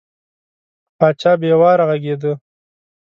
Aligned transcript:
پاچا 0.97 1.31
بې 1.39 1.53
واره 1.61 1.85
غږېده. 1.89 2.33